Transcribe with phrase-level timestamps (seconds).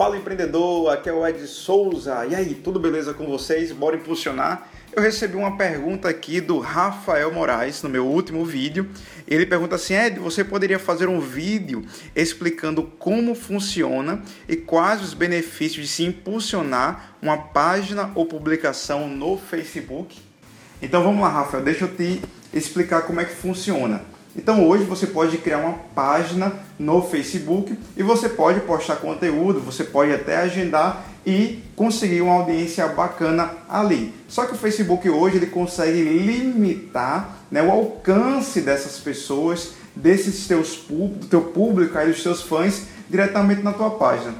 [0.00, 2.24] Fala empreendedor, aqui é o Ed Souza.
[2.24, 3.70] E aí, tudo beleza com vocês?
[3.70, 4.66] Bora impulsionar?
[4.96, 8.88] Eu recebi uma pergunta aqui do Rafael Moraes no meu último vídeo.
[9.28, 11.84] Ele pergunta assim: Ed, você poderia fazer um vídeo
[12.16, 19.36] explicando como funciona e quais os benefícios de se impulsionar uma página ou publicação no
[19.36, 20.18] Facebook?
[20.80, 22.22] Então vamos lá, Rafael, deixa eu te
[22.54, 24.02] explicar como é que funciona.
[24.36, 29.82] Então hoje você pode criar uma página no Facebook e você pode postar conteúdo, você
[29.82, 34.14] pode até agendar e conseguir uma audiência bacana ali.
[34.28, 40.84] Só que o Facebook hoje ele consegue limitar né, o alcance dessas pessoas, desses teus
[40.88, 44.34] do teu público, aí, dos teus fãs, diretamente na tua página.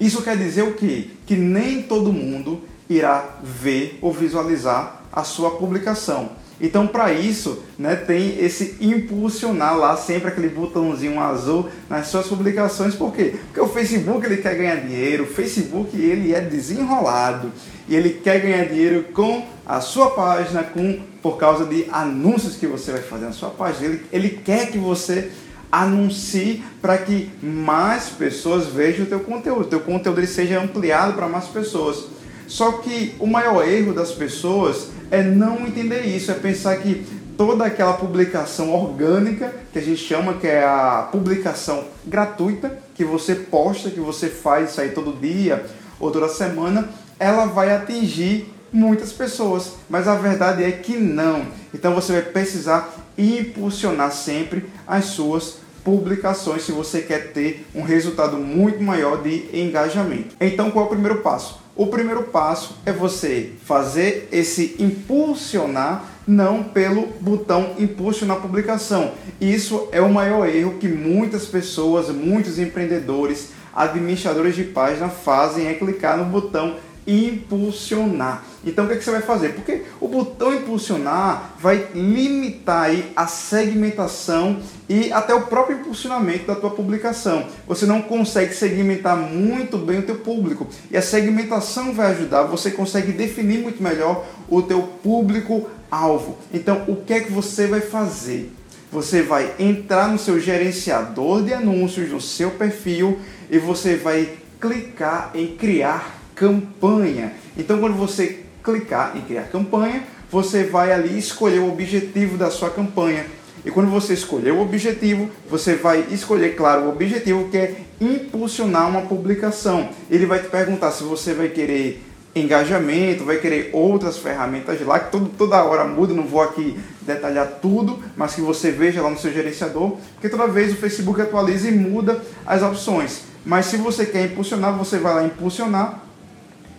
[0.00, 1.10] Isso quer dizer o quê?
[1.26, 6.30] Que nem todo mundo irá ver ou visualizar a sua publicação.
[6.60, 12.94] Então, para isso, né, tem esse impulsionar lá sempre aquele botãozinho azul nas suas publicações.
[12.94, 13.36] Por quê?
[13.46, 17.52] Porque o Facebook ele quer ganhar dinheiro, o Facebook ele é desenrolado
[17.88, 22.66] e ele quer ganhar dinheiro com a sua página, com por causa de anúncios que
[22.66, 23.86] você vai fazer na sua página.
[23.86, 25.30] Ele, ele quer que você
[25.70, 31.12] anuncie para que mais pessoas vejam o teu conteúdo, o teu conteúdo ele seja ampliado
[31.12, 32.06] para mais pessoas.
[32.46, 37.06] Só que o maior erro das pessoas é não entender isso, é pensar que
[37.36, 43.34] toda aquela publicação orgânica, que a gente chama que é a publicação gratuita, que você
[43.34, 45.64] posta, que você faz isso aí todo dia
[46.00, 51.46] ou toda semana, ela vai atingir muitas pessoas, mas a verdade é que não.
[51.72, 58.36] Então você vai precisar impulsionar sempre as suas publicações se você quer ter um resultado
[58.36, 60.36] muito maior de engajamento.
[60.40, 61.60] Então qual é o primeiro passo?
[61.78, 69.12] O primeiro passo é você fazer esse impulsionar não pelo botão impulsionar publicação.
[69.40, 75.74] Isso é o maior erro que muitas pessoas, muitos empreendedores, administradores de página fazem é
[75.74, 78.42] clicar no botão impulsionar.
[78.64, 79.54] Então o que, é que você vai fazer?
[79.54, 84.58] Porque o botão impulsionar vai limitar aí a segmentação
[84.88, 87.46] e até o próprio impulsionamento da tua publicação.
[87.66, 92.44] Você não consegue segmentar muito bem o teu público e a segmentação vai ajudar.
[92.44, 96.38] Você consegue definir muito melhor o teu público alvo.
[96.52, 98.52] Então o que é que você vai fazer?
[98.90, 103.18] Você vai entrar no seu gerenciador de anúncios, no seu perfil
[103.50, 107.32] e você vai clicar em criar campanha.
[107.56, 112.68] Então, quando você clicar em criar campanha, você vai ali escolher o objetivo da sua
[112.68, 113.24] campanha.
[113.64, 118.88] E quando você escolher o objetivo, você vai escolher, claro, o objetivo que é impulsionar
[118.88, 119.88] uma publicação.
[120.10, 125.10] Ele vai te perguntar se você vai querer engajamento, vai querer outras ferramentas lá, que
[125.10, 129.18] todo, toda hora muda, não vou aqui detalhar tudo, mas que você veja lá no
[129.18, 133.22] seu gerenciador, porque toda vez o Facebook atualiza e muda as opções.
[133.44, 136.07] Mas se você quer impulsionar, você vai lá impulsionar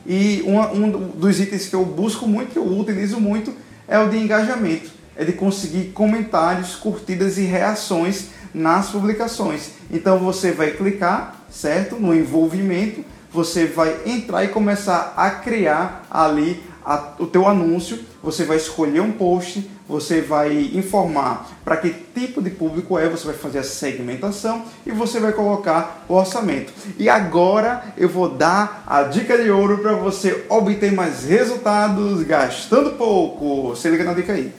[0.09, 3.53] e um, um dos itens que eu busco muito, que eu utilizo muito,
[3.87, 4.89] é o de engajamento.
[5.15, 9.73] É de conseguir comentários, curtidas e reações nas publicações.
[9.91, 11.97] Então você vai clicar, certo?
[11.97, 18.43] No envolvimento, você vai entrar e começar a criar ali a, o teu anúncio, você
[18.43, 23.35] vai escolher um post, você vai informar para que tipo de público é, você vai
[23.35, 26.73] fazer a segmentação e você vai colocar o orçamento.
[26.97, 32.97] E agora eu vou dar a dica de ouro para você obter mais resultados gastando
[32.97, 33.75] pouco.
[33.75, 34.51] Se liga na dica aí.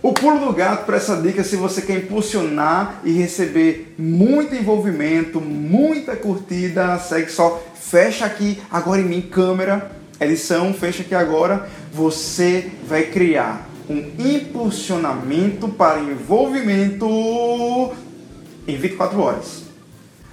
[0.00, 5.40] O pulo do gato para essa dica, se você quer impulsionar e receber muito envolvimento,
[5.40, 11.68] muita curtida, segue só, fecha aqui agora em mim câmera Edição, fecha aqui agora.
[11.92, 17.06] Você vai criar um impulsionamento para envolvimento
[18.66, 19.64] em 24 horas.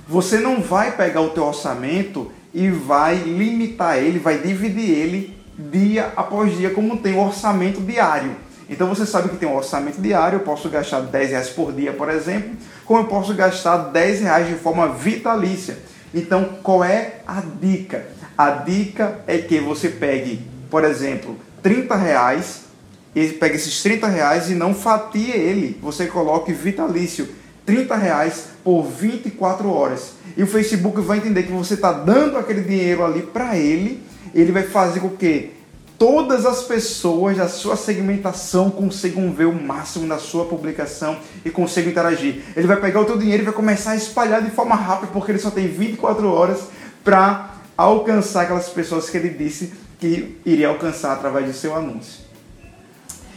[0.08, 6.14] Você não vai pegar o teu orçamento e vai limitar ele, vai dividir ele dia
[6.16, 8.38] após dia, como tem o orçamento diário.
[8.70, 11.92] Então você sabe que tem um orçamento diário, eu posso gastar 10 reais por dia,
[11.92, 12.52] por exemplo,
[12.86, 15.78] como eu posso gastar 10 reais de forma vitalícia.
[16.14, 18.06] Então, qual é a dica?
[18.38, 22.64] A dica é que você pegue, por exemplo, 30 reais,
[23.16, 25.78] e pegue esses 30 reais e não fatie ele.
[25.82, 27.28] Você coloque vitalício
[27.66, 30.14] 30 reais por 24 horas.
[30.36, 34.02] E o Facebook vai entender que você está dando aquele dinheiro ali para ele.
[34.34, 35.52] Ele vai fazer com que
[35.98, 41.92] todas as pessoas da sua segmentação consigam ver o máximo da sua publicação e consigam
[41.92, 42.42] interagir.
[42.58, 45.32] Ele vai pegar o teu dinheiro e vai começar a espalhar de forma rápida porque
[45.32, 46.62] ele só tem 24 horas
[47.04, 47.53] para
[47.84, 52.24] alcançar aquelas pessoas que ele disse que iria alcançar através de seu anúncio.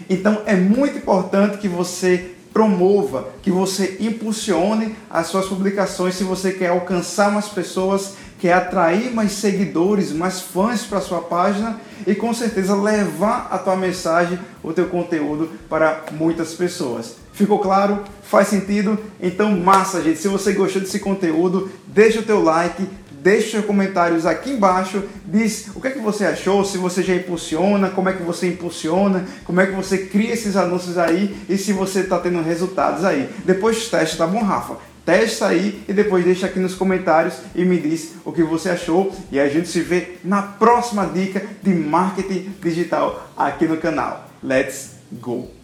[0.08, 6.52] Então é muito importante que você promova, que você impulsione as suas publicações se você
[6.52, 12.14] quer alcançar umas pessoas que é atrair mais seguidores, mais fãs para sua página e
[12.14, 17.16] com certeza levar a tua mensagem, o teu conteúdo para muitas pessoas.
[17.32, 18.04] Ficou claro?
[18.22, 18.98] Faz sentido?
[19.20, 20.18] Então massa, gente.
[20.18, 22.86] Se você gostou desse conteúdo, deixa o teu like,
[23.26, 27.12] deixe seus comentários aqui embaixo, diz o que é que você achou, se você já
[27.12, 31.58] impulsiona, como é que você impulsiona, como é que você cria esses anúncios aí e
[31.58, 33.28] se você está tendo resultados aí.
[33.44, 34.76] Depois testa, tá bom, Rafa?
[35.04, 39.12] Testa aí e depois deixa aqui nos comentários e me diz o que você achou.
[39.32, 44.30] E a gente se vê na próxima dica de marketing digital aqui no canal.
[44.40, 45.55] Let's go!